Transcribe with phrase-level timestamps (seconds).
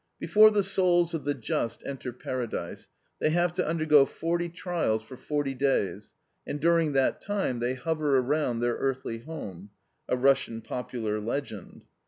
[0.19, 5.15] "Before the souls of the just enter Paradise they have to undergo forty trials for
[5.15, 6.15] forty days,
[6.47, 9.69] and during that time they hover around their earthly home."
[10.09, 11.85] [A Russian popular legend.